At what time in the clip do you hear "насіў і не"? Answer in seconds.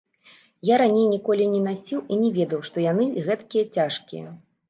1.67-2.31